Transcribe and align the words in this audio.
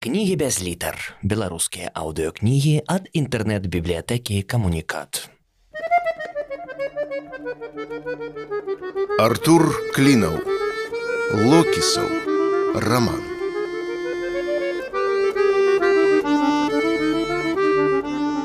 Кнігі 0.00 0.36
без 0.40 0.56
літар. 0.64 0.96
Беларускія 1.20 1.90
аўдыёкнігі 1.92 2.70
ад 2.88 3.10
інтэрнэт-бібліятэкі 3.12 4.40
камунікат. 4.48 5.28
Артур 9.20 9.76
Клінаў. 9.92 10.40
Локісаў. 11.36 12.08
Раман. 12.80 13.20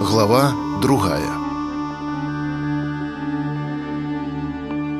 Глава 0.03 0.51
другая. 0.83 1.39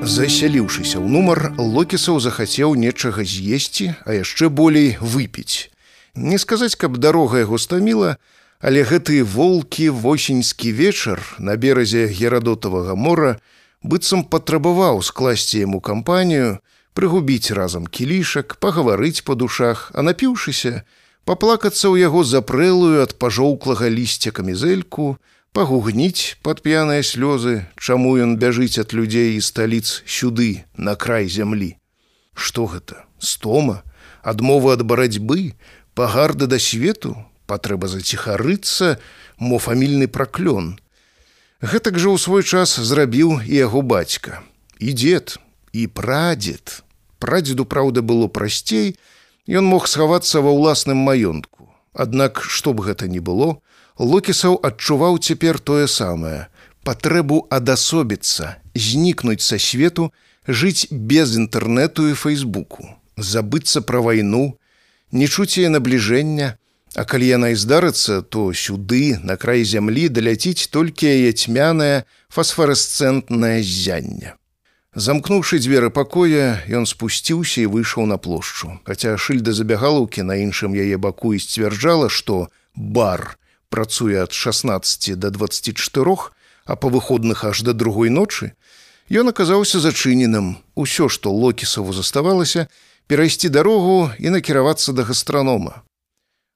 Засяліўшыся 0.08 1.04
ў 1.04 1.08
нумар, 1.12 1.52
Локісаў 1.60 2.24
захацеў 2.24 2.80
нечага 2.80 3.28
з'есці, 3.28 3.92
а 4.08 4.24
яшчэ 4.24 4.48
болей 4.48 4.96
выпіць. 5.04 5.75
Не 6.16 6.40
сказаць, 6.40 6.76
каб 6.80 6.98
дарога 6.98 7.44
яго 7.44 7.60
стаміла, 7.60 8.16
але 8.64 8.88
гэты 8.88 9.20
волкі 9.28 9.90
восеньскі 9.92 10.72
вечар 10.72 11.20
на 11.40 11.60
беразе 11.60 12.08
герадотавага 12.08 12.96
мора 12.96 13.36
быццам 13.84 14.24
патрабаваў 14.24 15.04
скласці 15.04 15.60
яму 15.68 15.84
кампанію, 15.84 16.64
прыгубіць 16.96 17.52
разам 17.52 17.86
кілішак, 17.86 18.56
пагаварыць 18.64 19.28
па 19.28 19.36
душах, 19.36 19.92
а 19.94 20.02
напіўшыся, 20.08 20.88
паплакацца 21.28 21.92
ў 21.92 22.08
яго 22.08 22.24
запрэлую 22.24 23.04
ад 23.04 23.20
пажоўклага 23.20 23.92
лісця 23.92 24.32
камізэльку, 24.32 25.20
пагугніць 25.52 26.40
пад 26.40 26.64
п'яныя 26.64 27.04
слёзы, 27.04 27.68
чаму 27.76 28.16
ён 28.24 28.40
бяжыць 28.40 28.80
ад 28.80 28.96
людзей 28.96 29.36
і 29.36 29.44
сталіц 29.44 30.02
сюды, 30.08 30.64
на 30.80 30.96
край 30.96 31.28
зямлі. 31.28 31.76
Што 32.34 32.72
гэта? 32.72 33.04
Стома, 33.20 33.84
адмова 34.24 34.80
ад 34.80 34.88
барацьбы, 34.88 35.56
пагарды 35.96 36.48
да 36.52 36.60
свету 36.60 37.16
патрэба 37.50 37.88
заціхарыцца 37.88 39.00
мо 39.40 39.58
фамільны 39.58 40.08
праклён. 40.12 40.76
Гэтак 41.64 41.98
жа 41.98 42.14
ў 42.14 42.18
свой 42.22 42.44
час 42.44 42.78
зрабіў 42.78 43.42
і 43.42 43.56
яго 43.56 43.82
бацька. 43.82 44.44
І 44.78 44.94
дзед 44.94 45.40
і 45.72 45.88
прадзед. 45.88 46.84
Прадзеду 47.20 47.66
праўда 47.66 48.04
было 48.04 48.28
прасцей 48.28 49.00
ён 49.48 49.66
мог 49.66 49.88
схавацца 49.88 50.44
ва 50.44 50.52
ўласным 50.52 51.00
маёнтку. 51.00 51.72
Аднак 51.96 52.44
што 52.44 52.76
б 52.76 52.84
гэта 52.92 53.08
ні 53.08 53.24
было 53.24 53.64
локісаў 53.98 54.60
адчуваў 54.60 55.18
цяпер 55.24 55.60
тое 55.60 55.88
самае 55.88 56.52
патрэбу 56.84 57.48
адасобіцца 57.50 58.60
знікнуць 58.76 59.42
са 59.42 59.58
свету 59.60 60.12
жыць 60.48 60.92
без 60.92 61.36
інтэрнэту 61.40 62.12
і 62.12 62.20
фейсбуку 62.20 62.92
забыцца 63.18 63.82
пра 63.82 64.04
вайну 64.04 64.60
не 65.12 65.28
чуць 65.28 65.58
яе 65.58 65.70
набліжэння, 65.70 66.58
А 66.96 67.04
калі 67.04 67.28
яна 67.28 67.52
і 67.52 67.60
здарыцца, 67.60 68.24
то 68.24 68.56
сюды, 68.56 69.20
на 69.20 69.36
край 69.36 69.68
зямлі 69.68 70.08
даляціць 70.08 70.72
толькі 70.72 71.12
яе 71.12 71.36
цьмянае 71.36 72.08
фасфаресцэнтнае 72.32 73.60
ззянне. 73.60 74.40
Замкнуўшы 74.96 75.60
дзверы 75.60 75.92
пакоя, 75.92 76.64
ён 76.72 76.88
спусціўся 76.88 77.68
і 77.68 77.72
выйшаў 77.76 78.08
на 78.08 78.16
плошчу. 78.16 78.80
Хаця 78.88 79.20
шыльда 79.20 79.52
забягалаўкі 79.52 80.24
на 80.24 80.40
іншым 80.40 80.72
яе 80.72 80.96
баку 80.96 81.36
і 81.36 81.44
сцвярджала, 81.44 82.08
што 82.08 82.48
бар 82.72 83.36
працуе 83.68 84.24
ад 84.24 84.32
16 84.32 85.20
до 85.20 85.36
24, 85.36 86.32
а 86.64 86.80
па 86.80 86.88
выходных 86.88 87.44
аж 87.44 87.60
да 87.68 87.76
другой 87.76 88.08
ночы, 88.08 88.56
ён 89.12 89.36
аказаўся 89.36 89.84
зачыненым. 89.84 90.64
Усё, 90.80 91.12
што 91.12 91.28
локісаву 91.28 91.92
заставалася, 91.92 92.72
перайсці 93.08 93.50
дарогу 93.50 94.12
і 94.20 94.30
накіравацца 94.30 94.94
да 94.94 95.04
гастранома. 95.04 95.84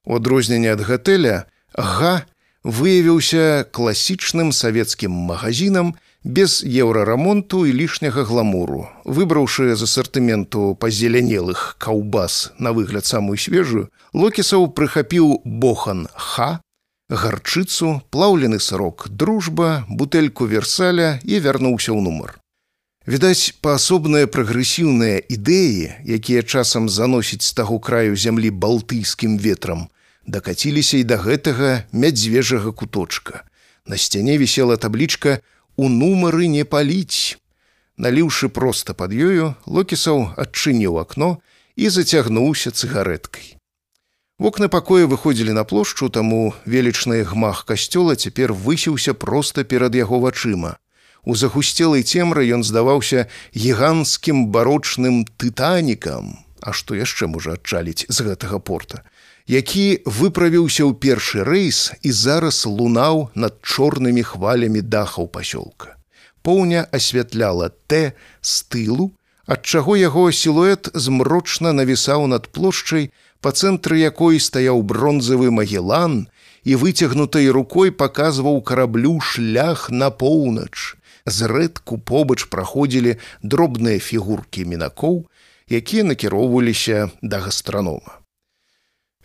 У 0.05 0.16
адрозненне 0.16 0.73
ад 0.73 0.81
гатэля 0.81 1.45
га 1.73 2.25
выявіўся 2.64 3.66
класічным 3.72 4.52
савецкім 4.52 5.11
магазинам 5.11 5.95
без 6.23 6.64
еўрарамонту 6.64 7.66
і 7.66 7.73
лішняга 7.73 8.23
гламуру. 8.23 8.89
Выбраўшы 9.05 9.76
з 9.76 9.87
асартыменту 9.87 10.76
пазелянелых 10.76 11.76
каўбас 11.80 12.52
на 12.60 12.73
выгляд 12.73 13.05
самую 13.05 13.37
свежую, 13.37 13.87
Локісаў 14.14 14.73
прыхапіў 14.73 15.45
бохан 15.45 16.08
ха, 16.16 16.61
гарчыцу, 17.10 18.02
плаўлены 18.10 18.60
срок, 18.60 19.08
дружба, 19.10 19.86
бутэльку 19.87 20.45
версаля 20.45 21.20
і 21.23 21.39
вярнуўся 21.39 21.93
ў 21.93 22.02
нумар. 22.02 22.42
Відаць, 23.09 23.58
паасобныя 23.65 24.30
прагрэсіўныя 24.30 25.17
ідэі, 25.33 25.86
якія 26.15 26.45
часам 26.45 26.86
заносіць 26.93 27.42
з 27.42 27.55
таго 27.58 27.80
краю 27.81 28.14
зямлі 28.14 28.52
балтыйскім 28.53 29.39
ветрам, 29.42 29.87
дакаціліся 30.30 31.02
і 31.02 31.08
да 31.09 31.17
гэтага 31.17 31.89
мядзвежага 31.89 32.69
куточка. 32.69 33.42
На 33.89 33.98
сцяне 33.98 34.37
вісела 34.37 34.77
таблічка 34.77 35.42
у 35.73 35.89
нумары 35.89 36.45
не 36.53 36.61
паліць. 36.69 37.42
Наліўшы 37.98 38.53
проста 38.53 38.93
пад 38.93 39.09
ёю, 39.09 39.58
локісаў 39.65 40.37
адчыніў 40.37 41.02
акно 41.02 41.42
і 41.73 41.89
зацягнуўся 41.89 42.69
цыгарэткай. 42.69 43.58
Вокны 44.37 44.69
пакоя 44.69 45.09
выходзілі 45.09 45.58
на 45.58 45.65
плошчу, 45.65 46.14
таму 46.14 46.53
велічны 46.69 47.25
гмах 47.25 47.65
касцёла 47.65 48.14
цяпер 48.14 48.53
высіўся 48.53 49.17
проста 49.17 49.65
перад 49.65 49.98
яго 49.98 50.21
вачыма. 50.21 50.77
У 51.25 51.35
загусцелай 51.35 52.03
цемры 52.03 52.47
ён 52.55 52.63
здаваўся 52.63 53.27
гіганцкім 53.55 54.47
барочным 54.47 55.25
тытанікам, 55.37 56.45
А 56.61 56.73
што 56.75 56.95
яшчэ 56.95 57.27
можа 57.31 57.55
адчаліць 57.55 58.05
з 58.11 58.17
гэтага 58.27 58.59
порта, 58.59 59.03
які 59.47 60.03
выправіўся 60.03 60.83
ў 60.83 60.91
першы 60.99 61.47
рэйс 61.47 61.95
і 62.03 62.11
зараз 62.11 62.67
лунаў 62.67 63.31
над 63.31 63.63
чорнымі 63.63 64.23
хвалямі 64.27 64.83
дахаў 64.83 65.31
пасёлка. 65.31 65.95
Поўня 66.43 66.83
асвятляла 66.91 67.71
Т 67.87 68.11
з 68.41 68.53
тылу, 68.67 69.15
ад 69.47 69.63
чаго 69.63 69.95
яго 69.95 70.27
сілуэт 70.36 70.91
змрочна 70.93 71.71
навісаў 71.71 72.27
над 72.27 72.51
плошчай, 72.51 73.11
па 73.39 73.55
цэнтры 73.55 74.03
якой 74.03 74.43
стаяў 74.43 74.83
бронзавы 74.83 75.51
магелан 75.55 76.27
і 76.67 76.75
выцягнутай 76.75 77.47
рукой 77.55 77.95
паказваў 77.95 78.59
караблю 78.61 79.19
шлях 79.23 79.87
на 79.89 80.11
поўнач 80.11 80.98
зрэдку 81.25 81.97
побач 81.97 82.45
праходзілі 82.52 83.17
дробныя 83.43 83.99
фігуркі 83.99 84.65
мінакоў, 84.65 85.25
якія 85.69 86.03
накіроўваліся 86.03 87.11
да 87.21 87.39
гастранома. 87.39 88.19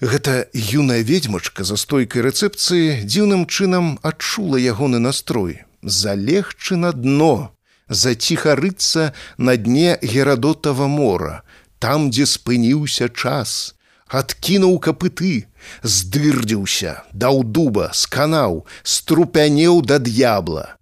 Гэта 0.01 0.51
юная 0.53 1.01
ведьмачка 1.07 1.65
за 1.65 1.77
стойкай 1.81 2.27
рэцэпцыі 2.27 3.07
дзіўным 3.07 3.47
чынам 3.47 3.99
адчула 4.03 4.59
ягоны 4.59 4.99
настрой, 4.99 5.63
залегчы 5.83 6.77
на 6.77 6.93
дно, 6.93 7.55
заціхарыцца 7.89 9.15
на 9.39 9.57
дне 9.57 9.97
герадотава 10.03 10.89
мора, 10.89 11.43
там, 11.79 12.11
дзе 12.11 12.27
спыніўся 12.27 13.09
час, 13.09 13.75
адкінуў 14.11 14.81
капыты, 14.83 15.47
здырдзіўся, 15.83 17.05
даў 17.15 17.45
дуба, 17.45 17.91
сканаў, 17.95 18.67
струпянеў 18.83 19.81
да 19.87 19.99
д'ябла 20.03 20.75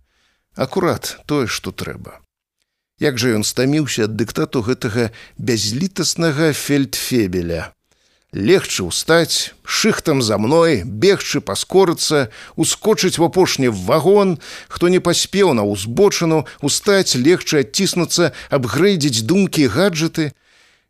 акурат 0.56 1.18
тое 1.26 1.46
што 1.46 1.72
трэба. 1.72 2.20
Як 3.02 3.18
жа 3.18 3.34
ён 3.34 3.44
стаміўся 3.44 4.06
ад 4.06 4.16
дыктату 4.16 4.62
гэтага 4.62 5.10
бязлітаснага 5.38 6.52
фельдфебеля. 6.52 7.72
Легчы 8.32 8.86
ўстаць 8.88 9.52
шыхтам 9.68 10.22
за 10.24 10.38
мной 10.40 10.84
бегчы 10.84 11.42
паскорыцца 11.44 12.32
ускочыць 12.56 13.18
в 13.18 13.24
апошні 13.24 13.68
вагон. 13.68 14.38
Хто 14.68 14.88
не 14.88 15.00
паспеў 15.04 15.52
на 15.52 15.68
ўзбочыну 15.68 16.46
устаць 16.64 17.12
легчы 17.12 17.60
адціснуцца 17.60 18.32
абгрэйдзіць 18.48 19.28
думкі 19.28 19.68
гаджеты 19.68 20.32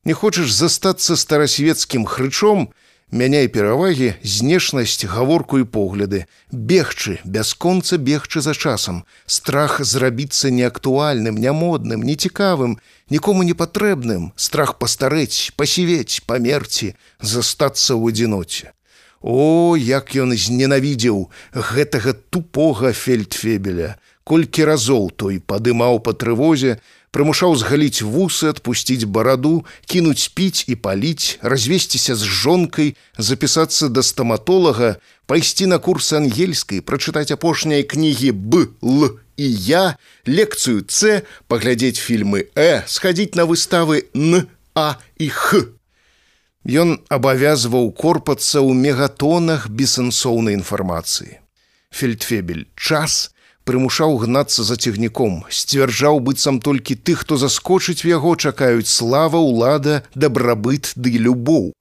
не 0.04 0.14
хочаш 0.14 0.54
застацца 0.54 1.16
старасвецкім 1.16 2.06
хрычом 2.06 2.70
мяняй 3.12 3.46
перавагі 3.52 4.14
знешнасць 4.24 5.04
гаворку 5.04 5.60
і 5.60 5.68
погляды. 5.68 6.24
Бегчы 6.50 7.20
бясконца 7.24 8.00
бегчы 8.00 8.40
за 8.40 8.54
часам. 8.56 9.04
Страх 9.26 9.84
зрабіцца 9.84 10.50
неактуальным 10.50 11.36
нямодным 11.36 12.02
нецікавым 12.02 12.80
нікому 13.10 13.44
не 13.44 13.52
патрэбным. 13.52 14.32
Страх 14.36 14.78
пастарэць 14.80 15.52
пасівець 15.56 16.24
памерці 16.26 16.96
застацца 17.20 17.92
ў 17.94 18.16
адзіноце. 18.16 18.72
О 19.20 19.76
як 19.76 20.16
ён 20.16 20.34
зненавідзеў 20.34 21.28
гэтага 21.54 22.16
тупога 22.32 22.96
фельдфебеля! 22.96 24.00
Колькі 24.24 24.64
разоў 24.64 25.10
той 25.18 25.38
падымаў 25.42 25.98
па 26.06 26.14
трывозе 26.14 26.78
прымушаў 27.12 27.56
згаліць 27.60 28.02
вусы 28.02 28.48
адпусціць 28.52 29.04
бараду 29.16 29.52
кінуць 29.86 30.32
піць 30.36 30.64
і 30.66 30.76
паліць 30.86 31.36
развесціся 31.54 32.16
з 32.16 32.24
жонкай 32.42 32.94
запісацца 33.16 33.92
да 33.92 34.02
стаматолага 34.02 34.96
пайсці 35.28 35.68
на 35.72 35.78
курс 35.78 36.12
ангельскай 36.16 36.80
прачытаць 36.80 37.30
апошнія 37.36 37.84
кнігі 37.84 38.32
б 38.32 38.64
л 38.80 39.12
і 39.36 39.46
я 39.68 39.84
лекцыю 40.26 40.82
c 40.88 41.20
паглядзець 41.52 42.00
фільмы 42.00 42.48
э 42.56 42.82
схадзіць 42.88 43.36
на 43.36 43.44
выставы 43.44 44.08
н 44.16 44.48
а 44.74 44.96
і 45.20 45.28
х 45.28 45.68
Ён 46.62 47.02
абавязваў 47.10 47.90
корпацца 47.90 48.62
ў 48.62 48.70
мегатонах 48.78 49.66
бессэнсоўнай 49.66 50.54
інфармацыі. 50.54 51.42
Фельдфебель 51.90 52.70
час 52.78 53.34
прымушаў 53.64 54.16
гнацца 54.24 54.64
за 54.64 54.76
цягніком, 54.76 55.44
сцвярджаў 55.48 56.20
быццам 56.20 56.60
толькі 56.60 56.94
тых, 56.94 57.22
хто 57.24 57.36
заскочыць 57.36 58.02
в 58.04 58.08
яго 58.08 58.36
чакаюць 58.36 58.88
слава, 58.88 59.38
улада, 59.38 60.02
дабрабыт 60.14 60.92
ды 60.96 61.16
любоў. 61.18 61.72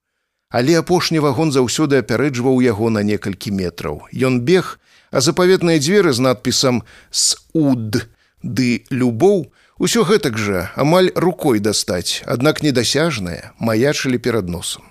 Але 0.51 0.77
апошні 0.79 1.19
вагон 1.23 1.51
заўсёды 1.51 2.01
апярэджваў 2.03 2.61
яго 2.61 2.89
на 2.89 3.03
некалькі 3.03 3.55
метраў. 3.55 4.03
Ён 4.11 4.41
бег, 4.41 4.79
а 5.11 5.21
запаветныя 5.21 5.79
дзверы 5.79 6.13
з 6.13 6.19
надпісам 6.19 6.83
с 7.09 7.39
уд 7.53 8.07
ды 8.43 8.83
любоў, 8.91 9.51
Усё 9.81 10.03
гэтак 10.05 10.37
жа 10.37 10.59
амаль 10.77 11.07
рукой 11.17 11.57
дастаць, 11.57 12.21
аднак 12.29 12.61
недасяжнае 12.61 13.49
маячылі 13.57 14.21
перад 14.21 14.45
носам. 14.45 14.90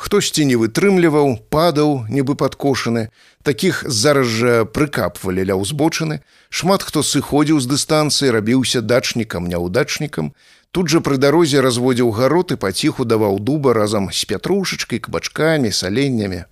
Хтосьці 0.00 0.46
не 0.48 0.56
вытрымліваў, 0.56 1.34
падаў, 1.52 1.90
нібы 2.08 2.32
падкошаны, 2.32 3.12
такіх 3.44 3.82
зараз 3.84 4.30
жа 4.32 4.54
прыкапвалі 4.64 5.44
ля 5.50 5.56
ўзбочыны, 5.60 6.24
шмат 6.48 6.86
хто 6.88 7.04
сыходзіў 7.04 7.60
з 7.60 7.68
дыстанцыі, 7.68 8.32
рабіўся 8.32 8.80
дачнікам, 8.80 9.44
няўдачнікам, 9.52 10.32
тут 10.72 10.88
жа 10.88 11.04
пры 11.04 11.20
дарозе 11.20 11.60
разводзіў 11.60 12.16
гарот 12.16 12.56
і 12.56 12.56
паціху 12.64 13.04
даваў 13.04 13.44
дуба 13.44 13.76
разам 13.76 14.08
з 14.08 14.24
пятрушачкай, 14.24 15.04
кабачкамі, 15.04 15.68
саленнямі. 15.68 16.48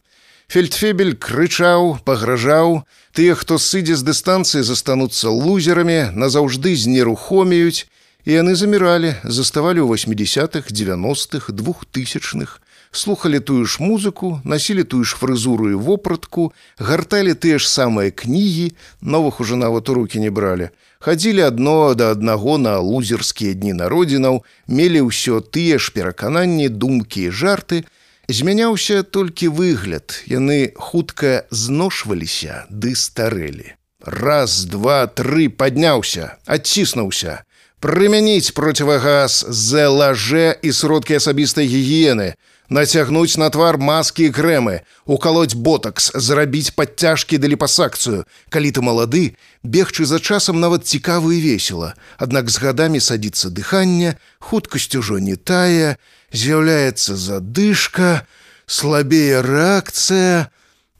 Фельдфебель 0.52 1.16
крычаў, 1.16 2.04
пагражаў, 2.04 2.84
тыя, 3.16 3.32
хто 3.32 3.56
сыдзе 3.56 3.96
з 3.96 4.04
дыстанцыі 4.12 4.60
застануцца 4.60 5.32
лузерамі, 5.32 6.12
назаўжды 6.12 6.76
знерухомеюць, 6.76 7.88
і 8.28 8.30
яны 8.44 8.52
заміралі, 8.60 9.16
заставалі 9.24 9.88
ў 9.88 9.96
80-х, 9.96 10.68
90-х, 10.68 11.48
двухтысячных, 11.48 12.60
слухали 12.90 13.40
тую 13.40 13.64
ж 13.64 13.79
музыку, 13.81 14.40
насілі 14.44 14.85
тую 14.85 15.05
ж 15.05 15.17
фрызуру 15.20 15.70
і 15.70 15.75
вопратку, 15.75 16.52
гарталі 16.79 17.35
тыя 17.35 17.58
ж 17.58 17.69
самыя 17.69 18.11
кнігі, 18.11 18.73
новых 19.02 19.40
уже 19.40 19.56
нават 19.56 19.88
у 19.88 19.94
руки 19.94 20.19
не 20.19 20.31
бралі. 20.31 20.70
Хадзілі 20.99 21.43
адно 21.43 21.94
да 21.94 22.11
аднаго 22.11 22.58
на 22.58 22.79
лузерскія 22.79 23.55
дні 23.55 23.73
народзінаў, 23.73 24.43
мелі 24.67 25.06
ўсё 25.06 25.40
тыя 25.40 25.79
ж 25.79 25.93
перакананні, 25.94 26.69
думкі 26.69 27.29
і 27.29 27.31
жарты, 27.31 27.85
Змяняўся 28.29 29.02
толькі 29.08 29.49
выгляд, 29.49 30.12
яны 30.29 30.76
хутка 30.76 31.49
зношваліся 31.49 32.69
ды 32.69 32.93
старэлі. 32.93 33.73
Раз, 34.05 34.69
два, 34.69 35.06
тры 35.08 35.49
падняўся, 35.49 36.37
адціснуўся. 36.44 37.41
Прымяніць 37.81 38.52
процівагаз 38.52 39.46
з 39.49 39.88
лаже 39.88 40.61
і 40.61 40.73
сродкі 40.76 41.17
асабістай 41.17 41.64
гігіены, 41.73 42.34
нацягнуць 42.69 43.37
на 43.41 43.49
твар 43.50 43.79
маскі 43.79 44.29
і 44.29 44.32
крэмы, 44.35 44.81
укалоць 45.06 45.55
ботакс, 45.55 46.12
зрабіць 46.15 46.75
падцяжкі 46.76 47.38
да 47.38 47.49
ліпасакцыю. 47.49 48.25
Калі 48.49 48.70
ты 48.70 48.81
малады, 48.85 49.37
бегчы 49.62 50.05
за 50.05 50.20
часам 50.20 50.61
нават 50.61 50.87
цікава 50.87 51.32
і 51.32 51.41
весела, 51.41 51.94
Аднак 52.19 52.50
з 52.50 52.61
гадамі 52.61 53.00
садіцца 53.00 53.49
дыханне, 53.50 54.17
хуткасць 54.38 54.94
ужо 54.94 55.19
не 55.19 55.37
тая, 55.37 55.97
з'яўляецца 56.32 57.17
задышка, 57.17 58.26
слабее 58.67 59.41
рэакцыя, 59.41 60.53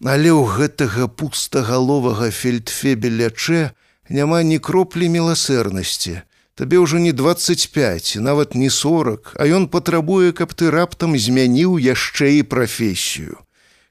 але 0.05 0.31
ў 0.33 0.43
гэтага 0.57 1.09
пустагаловага 1.09 2.31
фельдфебелячэ 2.31 3.77
няма 4.09 4.41
ні 4.43 4.59
кроплі 4.59 5.09
міласэрнасці. 5.13 6.23
Табе 6.59 6.83
ўжо 6.83 6.99
не 6.99 7.13
25, 7.15 8.19
нават 8.19 8.59
не 8.59 8.67
40, 8.67 9.39
а 9.39 9.47
ён 9.47 9.71
патрабуе, 9.71 10.35
каб 10.35 10.59
ты 10.59 10.75
раптам 10.75 11.15
змяніў 11.15 11.79
яшчэ 11.79 12.43
і 12.43 12.43
прафесію. 12.43 13.39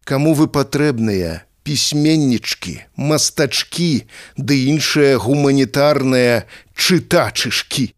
Каму 0.04 0.36
вы 0.36 0.52
патрэбныя, 0.52 1.48
пісьменнічкі, 1.64 2.76
мастачкі, 3.00 4.04
ды 4.36 4.68
іншыя 4.68 5.16
гуманітарныя 5.16 6.44
чытачышкі. 6.76 7.96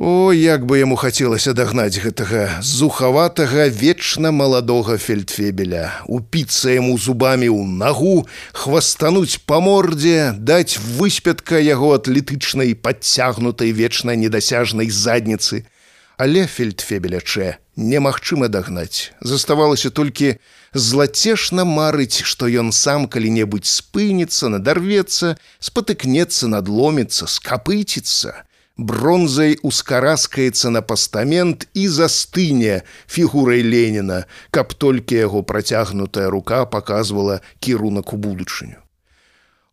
О, 0.00 0.30
як 0.32 0.62
бы 0.64 0.78
яму 0.78 0.94
хацелася 0.94 1.50
дагнаць 1.58 1.98
гэтага 1.98 2.62
зухаватага 2.62 3.64
вечна 3.66 4.30
маладога 4.30 4.94
фельдфебеля, 4.94 6.06
упіцца 6.06 6.70
яму 6.70 6.94
зубамі 6.94 7.50
ў 7.50 7.66
нагу, 7.66 8.22
хвастануць 8.54 9.42
па 9.42 9.58
мордзе, 9.58 10.38
даць 10.38 10.78
выспятка 10.78 11.58
яго 11.58 11.98
атлетычнай 11.98 12.78
падцягнутай 12.78 13.74
вечна 13.74 14.14
недасяжнай 14.14 14.86
задніцы. 14.86 15.66
Але 16.14 16.46
фельдфебелячэ 16.46 17.58
немагчыма 17.74 18.46
дагнаць. 18.46 19.10
Заставалася 19.18 19.90
толькі 19.90 20.38
злацешна 20.78 21.66
марыць, 21.66 22.22
што 22.22 22.46
ён 22.46 22.70
сам 22.70 23.10
калі-небудзь 23.10 23.82
спыніцца, 23.82 24.46
надарвецца, 24.46 25.34
спатыкнецца, 25.58 26.54
надломіцца, 26.54 27.26
скапыціцца 27.26 28.46
бронзай 28.78 29.58
ускараскаецца 29.62 30.70
на 30.70 30.80
пастамент 30.80 31.66
і 31.74 31.88
застыне 31.90 32.82
фігурай 33.10 33.62
Леніна, 33.66 34.24
каб 34.50 34.72
толькі 34.74 35.18
яго 35.18 35.42
працягнутая 35.42 36.30
рука 36.30 36.64
паказвала 36.64 37.42
кірунак 37.58 38.14
у 38.14 38.16
будучыню. 38.16 38.78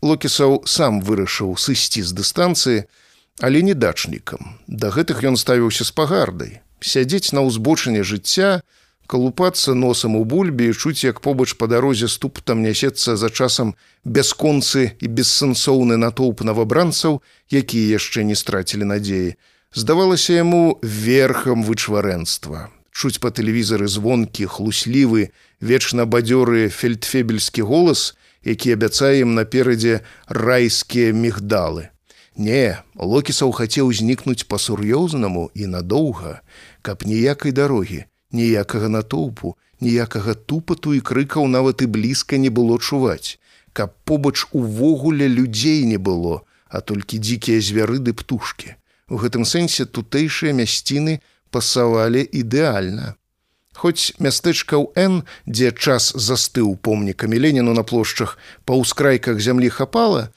Локісаў 0.02 0.66
сам 0.66 1.00
вырашыў 1.06 1.56
сысці 1.56 2.02
з 2.02 2.12
дыстанцыі, 2.18 2.86
але 3.42 3.62
не 3.62 3.74
дачнікам. 3.78 4.58
Да 4.68 4.90
гэтых 4.90 5.22
ён 5.24 5.38
ставіўся 5.38 5.86
з 5.86 5.92
пагардай. 5.94 6.62
Сядзець 6.82 7.32
на 7.32 7.46
ўзбочыне 7.46 8.04
жыцця, 8.04 8.66
калупацца 9.08 9.74
носам 9.74 10.16
у 10.16 10.24
бульбе 10.26 10.70
і 10.70 10.74
чуць, 10.74 11.04
як 11.04 11.22
побач 11.22 11.54
па 11.60 11.68
дарозе 11.68 12.08
ступтам 12.08 12.62
нясецца 12.62 13.16
за 13.16 13.30
часам 13.30 13.76
бясконцы 14.06 14.98
і 15.00 15.08
бессэнсоўны 15.08 15.98
натоўп 15.98 16.42
навабранцаў, 16.42 17.22
якія 17.52 17.98
яшчэ 17.98 18.24
не 18.24 18.36
страцілі 18.36 18.90
надзеі, 18.90 19.36
здавалася 19.74 20.42
яму 20.42 20.80
верхам 20.82 21.64
вычварэнства. 21.64 22.70
Чуць 22.96 23.20
па 23.20 23.30
тэлевізары 23.30 23.88
звонкі, 23.92 24.48
хлуслівы, 24.48 25.36
вечна 25.60 26.06
бадзёры 26.08 26.70
фельдфебельскі 26.72 27.68
голас, 27.68 28.16
які 28.46 28.72
абяцае 28.72 29.20
ім 29.26 29.36
наперадзе 29.36 30.00
райскія 30.28 31.12
мігдалы. 31.12 31.92
Не, 32.36 32.84
Локісаў 32.96 33.52
хацеў 33.56 33.92
знікнуць 33.96 34.48
па-сур'ёзнаму 34.48 35.52
і 35.56 35.68
надоўга, 35.72 36.44
каб 36.84 37.04
ніякай 37.08 37.52
дарогі, 37.56 38.04
ніякага 38.36 38.92
натоўпу, 38.92 39.56
ніякага 39.82 40.34
тупату 40.34 40.94
і 40.94 41.02
крыкаў 41.02 41.48
нават 41.48 41.82
і 41.82 41.88
блізка 41.96 42.38
не 42.38 42.50
было 42.50 42.78
чуваць, 42.80 43.40
каб 43.74 43.96
побач 44.04 44.48
увогуле 44.52 45.28
людзей 45.28 45.84
не 45.86 45.98
было, 45.98 46.42
а 46.70 46.82
толькі 46.82 47.20
дзікія 47.20 47.60
звяры 47.60 48.00
ды 48.00 48.14
птушкі. 48.14 48.76
У 49.10 49.20
гэтым 49.22 49.46
сэнсе 49.46 49.86
тутэйшыя 49.86 50.56
мясціны 50.56 51.22
пасавалі 51.52 52.24
ідэальна. 52.24 53.16
Хоць 53.76 54.16
мястэчка 54.24 54.80
ў 54.80 54.88
Н, 54.96 55.14
дзе 55.46 55.76
час 55.76 56.16
застыў 56.16 56.80
помнікамі 56.80 57.36
Леніну 57.36 57.76
на 57.76 57.84
плошчах 57.84 58.40
па 58.64 58.80
ўскрайках 58.80 59.44
зямлі 59.44 59.70
хапала, 59.70 60.32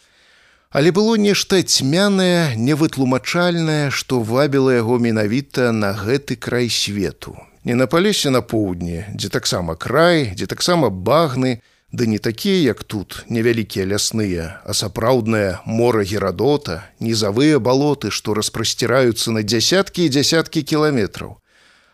але 0.74 0.90
было 0.92 1.14
нешта 1.16 1.62
цьмянае, 1.62 2.58
невытлумачальнае, 2.58 3.94
што 3.94 4.20
вабіла 4.20 4.74
яго 4.82 4.98
менавіта 4.98 5.70
на 5.72 5.94
гэты 5.94 6.36
край 6.36 6.68
свету 6.68 7.38
не 7.68 7.74
на 7.74 7.86
палесе 7.86 8.30
на 8.30 8.40
поўдні, 8.40 9.04
дзе 9.12 9.28
таксама 9.28 9.74
край, 9.76 10.32
дзе 10.32 10.46
таксама 10.48 10.88
багны, 10.88 11.60
ды 11.92 12.06
не 12.08 12.16
такія, 12.16 12.72
як 12.72 12.80
тут 12.80 13.28
невялікія 13.28 13.84
лясныя, 13.84 14.64
а 14.64 14.72
сапраўднае 14.72 15.60
мора 15.68 16.00
герадота, 16.00 16.88
нізавыя 16.96 17.60
балоты, 17.60 18.08
што 18.08 18.32
распрасціраюцца 18.32 19.36
на 19.36 19.44
дзясяткі 19.44 20.08
і 20.08 20.12
дзясяткі 20.16 20.64
кіламетраў. 20.64 21.36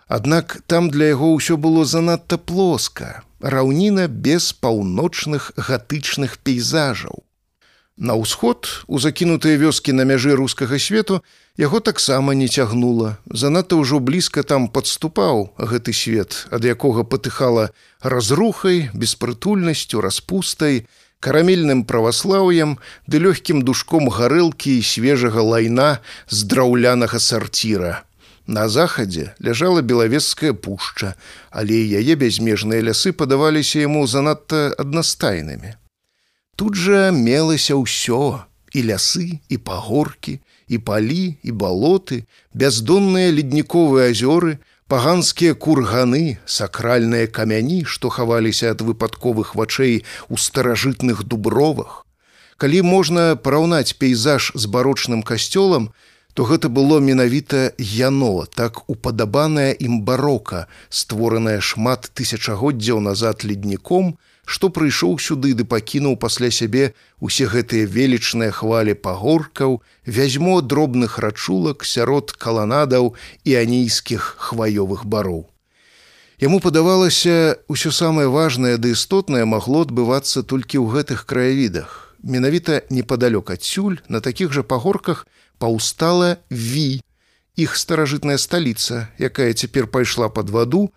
Аднак 0.06 0.62
там 0.70 0.94
для 0.94 1.10
яго 1.10 1.34
ўсё 1.34 1.58
было 1.58 1.82
занадта 1.82 2.38
плоска, 2.38 3.26
раўніна 3.42 4.06
без 4.06 4.54
паўночных 4.54 5.58
гатычных 5.58 6.38
пейзажаў. 6.38 7.26
На 7.98 8.14
ўсход 8.14 8.86
у 8.86 9.02
закінутыя 9.02 9.58
вёскі 9.58 9.90
на 9.90 10.06
мяжы 10.06 10.38
рускага 10.38 10.78
свету 10.78 11.18
яго 11.56 11.80
таксама 11.80 12.34
не 12.34 12.48
цягнула. 12.48 13.16
Занадта 13.30 13.76
ўжо 13.78 14.00
блізка 14.00 14.42
там 14.42 14.68
падступаў 14.68 15.54
гэты 15.58 15.94
свет, 15.94 16.46
ад 16.50 16.64
якога 16.64 17.04
патыхала 17.04 17.70
разрухай, 18.02 18.90
беспрытульнасцю, 18.94 20.00
распустай, 20.00 20.86
карамельным 21.24 21.84
праваслаўем 21.88 22.76
ды 23.08 23.16
лёгкім 23.22 23.62
душком 23.64 24.10
гарэлкі 24.12 24.76
і 24.76 24.82
свежага 24.84 25.40
лайна 25.40 26.04
з 26.28 26.44
драўлянага 26.44 27.16
сарціра. 27.16 28.04
На 28.46 28.68
захадзе 28.68 29.32
ляжала 29.40 29.80
белавеская 29.80 30.52
пушча, 30.52 31.14
але 31.48 31.80
яе 31.80 32.12
бязмежныя 32.12 32.84
лясы 32.84 33.16
падаваліся 33.16 33.80
яму 33.88 34.04
занадта 34.04 34.76
аднастайнымі. 34.76 35.80
Тут 36.60 36.76
жа 36.76 37.08
мелася 37.08 37.80
ўсё 37.80 38.44
і 38.76 38.80
лясы 38.92 39.40
і 39.48 39.56
пагоркі, 39.56 40.43
і 40.68 40.78
палі 40.78 41.36
і 41.42 41.50
балоты, 41.52 42.24
бяздонныя 42.54 43.30
ледніковыя 43.30 44.12
азёры, 44.12 44.58
Паганскія 44.86 45.54
курганы, 45.56 46.38
сакральныя 46.44 47.26
камяні, 47.26 47.84
што 47.88 48.10
хаваліся 48.12 48.76
ад 48.76 48.84
выпадковых 48.84 49.54
вачэй 49.56 50.04
у 50.28 50.36
старажытных 50.36 51.24
дубровах. 51.24 52.04
Калі 52.60 52.82
можна 52.84 53.32
параўнаць 53.34 53.96
пейзаж 53.96 54.52
з 54.54 54.68
барочным 54.68 55.24
касцёлам, 55.24 55.88
то 56.34 56.44
гэта 56.44 56.68
было 56.68 57.00
менавіта 57.00 57.72
яно, 57.78 58.44
так 58.54 58.84
упадабанае 58.86 59.72
ім 59.72 60.02
барока, 60.04 60.66
створанае 60.90 61.58
шмат 61.64 62.10
тысячагоддзяў 62.12 63.00
назад 63.00 63.42
ледніком, 63.42 64.18
што 64.44 64.68
прыйшоў 64.68 65.16
сюды 65.18 65.54
ды 65.54 65.64
пакінуў 65.64 66.16
пасля 66.20 66.50
сябе 66.50 66.92
усе 67.20 67.48
гэтыя 67.48 67.88
велічныя 67.88 68.52
хвалі 68.52 68.94
пагоркаў, 68.94 69.80
вязьмо 70.06 70.60
дробных 70.60 71.18
рачулак 71.18 71.84
сярод 71.84 72.32
каланадаў 72.32 73.14
і 73.44 73.56
анійскіх 73.56 74.36
хваёвых 74.38 75.04
бароў. 75.08 75.48
Яму 76.40 76.60
падавалася, 76.60 77.56
усё 77.68 77.94
самае 77.94 78.26
важнае 78.28 78.76
ды 78.76 78.92
істотнае 78.92 79.44
магло 79.48 79.86
адбывацца 79.86 80.42
толькі 80.42 80.82
ў 80.82 80.92
гэтых 80.92 81.24
краявідах. 81.24 82.16
Менавіта 82.20 82.82
непадалёк 82.90 83.50
адсюль 83.54 84.00
на 84.08 84.20
такіх 84.20 84.52
жа 84.52 84.64
пагорках 84.64 85.26
паўстала 85.58 86.36
ві, 86.50 87.00
іх 87.56 87.76
старажытная 87.78 88.36
сталіца, 88.36 89.08
якая 89.18 89.52
цяпер 89.54 89.86
пайшла 89.86 90.28
пад 90.28 90.50
ваду, 90.50 90.90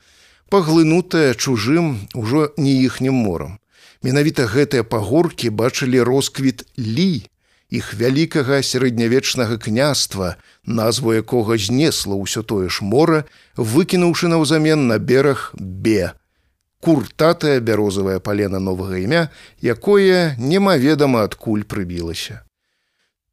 паглынутая 0.49 1.33
чужым 1.33 2.07
ужо 2.13 2.51
не 2.57 2.73
іхнім 2.83 3.13
морам. 3.13 3.59
Менавіта 4.03 4.45
гэтыя 4.45 4.83
пагоркі 4.83 5.49
бачылі 5.49 6.01
росквіт 6.05 6.63
лі, 6.77 7.25
іх 7.69 7.93
вялікага 7.93 8.61
сярэднявечнага 8.63 9.57
княства, 9.57 10.37
назву 10.63 11.13
якога 11.17 11.57
знесла 11.57 12.15
ўсё 12.15 12.43
тое 12.43 12.69
ж 12.69 12.85
мора, 12.85 13.25
выкінуўшы 13.57 14.31
наўзамен 14.31 14.87
на 14.87 14.99
бераг 14.99 15.51
бе. 15.57 16.13
Куртатая 16.79 17.59
бярозавая 17.59 18.19
палена 18.19 18.59
новага 18.59 19.01
імя, 19.01 19.29
якое 19.59 20.37
немаведама 20.37 21.25
адкуль 21.25 21.65
прыбілася. 21.65 22.45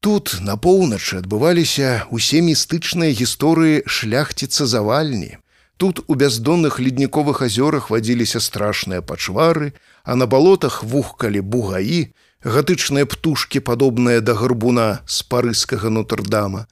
Тут 0.01 0.37
на 0.41 0.57
поўначы 0.57 1.21
адбываліся 1.21 2.09
усе 2.11 2.41
містычныя 2.45 3.13
гісторыі 3.13 3.85
шляхціца 3.87 4.67
завальні. 4.67 5.39
Тут 5.77 6.05
у 6.07 6.15
бяздонных 6.15 6.79
ледніковых 6.79 7.43
азёрах 7.43 7.91
вадзіліся 7.91 8.39
страшныя 8.41 9.03
пачвары, 9.03 9.73
а 10.05 10.15
на 10.15 10.27
балотах 10.27 10.85
вухкалі 10.85 11.41
бугаі, 11.41 12.15
гатычныя 12.45 13.07
птушкі, 13.07 13.59
падобныя 13.59 14.21
да 14.21 14.39
гарбуна 14.39 15.03
з 15.07 15.27
парыскага 15.27 15.91
нутрдама. 15.91 16.67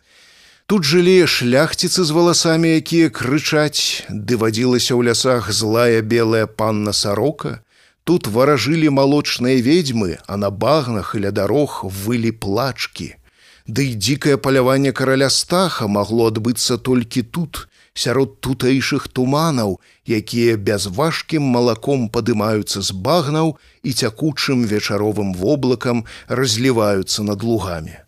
Тут 0.66 0.86
жылі 0.86 1.26
шляхціцы 1.26 2.04
з 2.04 2.10
валасамі, 2.14 2.78
якія 2.78 3.10
крычаць, 3.10 4.06
ды 4.08 4.38
вадзілася 4.38 4.94
ў 4.94 5.10
лясах 5.10 5.50
злая 5.50 6.00
белая 6.00 6.46
панна 6.46 6.94
сарока. 6.94 7.58
Тут 8.04 8.30
варажылі 8.30 8.88
малочныя 8.94 9.58
ведьмы, 9.58 10.18
а 10.26 10.38
на 10.38 10.50
багнах 10.50 11.14
і 11.18 11.26
ля 11.26 11.34
дарог 11.34 11.82
вылі 11.82 12.30
плачкі. 12.30 13.18
Ды 13.66 13.90
і 13.90 13.98
дзікае 13.98 14.38
паляванне 14.38 14.94
караля 14.94 15.30
стаха 15.30 15.86
магло 15.86 16.30
адбыцца 16.30 16.78
толькі 16.78 17.22
тут, 17.22 17.66
сярод 17.94 18.40
тутэйшых 18.40 19.08
туманаў, 19.08 19.80
якія 20.06 20.56
бязважкім 20.56 21.42
малаком 21.42 22.08
падымаюцца 22.08 22.80
з 22.80 22.90
багнаў 22.92 23.56
і 23.82 23.92
цякучым 23.92 24.64
вечаровым 24.64 25.34
воблакам 25.34 26.04
разліваюцца 26.28 27.22
над 27.22 27.42
лугамі. 27.42 27.98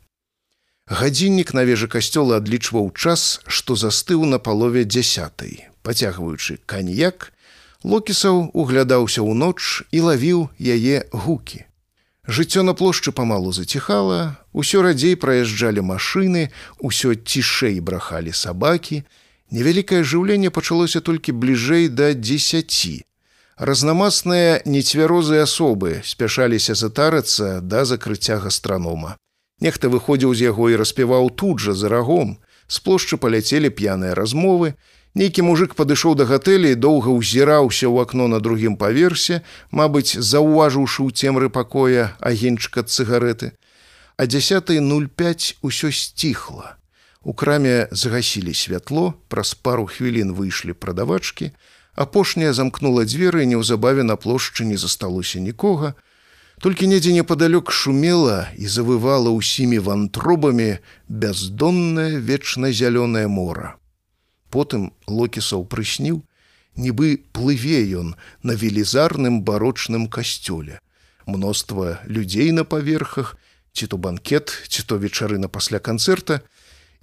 Гадзіннік 0.88 1.54
на 1.54 1.64
вежы 1.64 1.88
касцёла 1.88 2.40
адлічваў 2.40 2.92
час, 2.92 3.40
што 3.46 3.76
застыў 3.76 4.24
на 4.28 4.38
палове 4.38 4.84
дзясятай. 4.84 5.68
Пацягваючы 5.84 6.60
каньяк, 6.64 7.32
Локісаў 7.84 8.48
углядаўся 8.56 9.20
ў 9.20 9.36
ноч 9.36 9.84
і 9.92 10.08
лавіў 10.08 10.48
яе 10.56 11.04
гукі. 11.12 11.68
Жыццё 12.24 12.64
на 12.64 12.72
плошчы 12.72 13.12
памалу 13.12 13.52
заціхала, 13.52 14.40
усё 14.56 14.80
радзей 14.80 15.20
праязджалі 15.20 15.84
машыны, 15.84 16.48
усё 16.80 17.12
цішэй 17.12 17.84
брахалі 17.84 18.32
сабакі, 18.32 19.04
Невялікае 19.54 20.02
жыўленне 20.02 20.50
пачалося 20.50 21.00
толькі 21.00 21.32
бліжэй 21.38 21.86
да 21.98 22.10
дзесяці. 22.18 23.06
Разнамасныя 23.54 24.56
нецвярозыя 24.66 25.44
асобы 25.46 26.02
спяшаліся 26.02 26.74
затарацца 26.74 27.60
да 27.62 27.84
закрыцця 27.86 28.40
гастранома. 28.42 29.14
Нехта 29.62 29.92
выходзіў 29.94 30.34
з 30.34 30.50
яго 30.50 30.74
і 30.74 30.80
распяваў 30.82 31.30
тут 31.30 31.62
жа 31.62 31.76
за 31.78 31.92
рагом. 31.94 32.34
З 32.66 32.82
плошчы 32.82 33.16
паляцелі 33.16 33.70
п'яныя 33.70 34.18
размовы. 34.18 34.74
Нейкі 35.14 35.46
мужик 35.46 35.78
падышоў 35.78 36.18
да 36.18 36.26
гатэлі 36.26 36.74
і 36.74 36.80
доўга 36.82 37.14
ўзіраўся 37.14 37.86
ў 37.86 38.02
акно 38.02 38.26
на 38.26 38.42
другім 38.42 38.74
паверсе, 38.74 39.44
мабыць, 39.70 40.18
заўважыўшы 40.18 41.06
ў 41.06 41.10
цемры 41.14 41.46
пакоя 41.46 42.10
агеньчыка 42.18 42.82
цыгареты. 42.82 43.54
А 44.18 44.26
10.05 44.26 45.62
усё 45.62 45.94
сціхла. 45.94 46.74
У 47.24 47.32
краме 47.32 47.88
загасілі 47.90 48.54
святло, 48.54 49.14
праз 49.28 49.54
пару 49.54 49.86
хвілін 49.88 50.36
выйшлі 50.36 50.76
прадавачкі, 50.76 51.56
апошняя 51.96 52.52
замкнула 52.52 53.08
дзверы, 53.08 53.48
неўзабаве 53.48 54.04
на 54.04 54.20
плошчы 54.20 54.68
не 54.68 54.76
засталося 54.76 55.40
нікога. 55.40 55.94
Толькі 56.60 56.86
недзе 56.86 57.16
непадалёк 57.16 57.72
шумела 57.72 58.52
і 58.60 58.68
завывала 58.68 59.32
ўсімі 59.32 59.80
вантробамі 59.80 60.84
бяздоннае 61.08 62.20
вечна-зялёнае 62.20 63.24
мора. 63.24 63.80
Потым 64.52 64.92
локісаў 65.08 65.64
прысніў, 65.64 66.20
нібы 66.76 67.24
плыве 67.32 67.80
ён 68.04 68.14
на 68.44 68.52
велізарным 68.52 69.40
барочным 69.40 70.12
касцёле. 70.12 70.76
Мноства 71.24 72.04
людзей 72.04 72.52
на 72.52 72.68
паверхах, 72.68 73.40
ці 73.72 73.88
то 73.88 73.96
банкет, 73.96 74.52
ці 74.68 74.84
то 74.84 75.00
вечарына 75.00 75.48
пасля 75.48 75.80
канцэрта, 75.80 76.44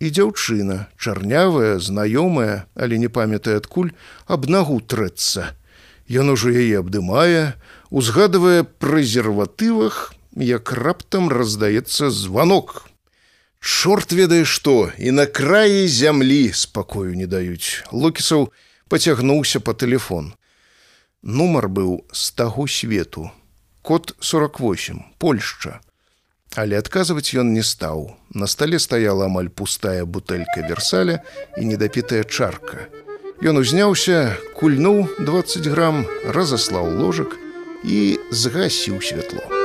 і 0.01 0.09
дзяўчына, 0.09 0.89
чарнявая, 0.97 1.77
знаёмая, 1.77 2.65
але 2.73 2.97
не 2.97 3.07
памятае 3.07 3.61
адкуль 3.61 3.93
аб 4.25 4.49
нагу 4.49 4.81
трэцца. 4.81 5.53
Ён 6.09 6.33
ужо 6.33 6.49
яе 6.49 6.81
абдымае, 6.81 7.53
узгадывае 7.93 8.65
прэзерватывах, 8.65 10.17
як 10.33 10.73
раптам 10.73 11.29
раздаецца 11.29 12.09
званок. 12.09 12.89
Чорт 13.61 14.09
ведае 14.17 14.41
што 14.41 14.89
і 14.97 15.13
на 15.13 15.29
краі 15.29 15.85
зямлі 15.85 16.49
спакою 16.49 17.13
не 17.13 17.29
даюць. 17.29 17.85
Локісаў 17.93 18.49
пацягнуўся 18.89 19.61
па 19.61 19.77
телефон. 19.77 20.33
Нумар 21.21 21.69
быў 21.69 22.01
з 22.09 22.33
таго 22.33 22.65
свету. 22.65 23.29
Код 23.85 24.17
48, 24.17 25.05
Польшча. 25.21 25.77
Але 26.55 26.79
адказваць 26.79 27.31
ён 27.39 27.53
не 27.55 27.63
стаў. 27.63 28.11
На 28.35 28.47
стале 28.47 28.79
стаяла 28.79 29.29
амаль 29.31 29.47
пустая 29.47 30.03
бутэлька 30.03 30.67
версаля 30.67 31.23
і 31.57 31.65
недапітая 31.71 32.23
чарка. 32.23 32.91
Ён 33.41 33.57
узняўся, 33.57 34.35
кульнуў 34.59 35.07
20 35.23 35.71
грам, 35.71 36.05
разаслаў 36.27 36.91
ложак 36.99 37.39
і 37.87 38.19
згасіў 38.29 39.01
святло. 39.01 39.60